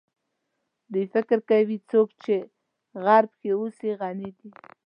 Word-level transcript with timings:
دوی 0.91 1.05
فکر 1.13 1.37
کوي 1.49 1.77
څوک 1.91 2.09
چې 2.23 2.35
غرب 3.03 3.31
کې 3.41 3.49
اوسي 3.59 3.89
غني 3.99 4.29
دي. 4.37 4.49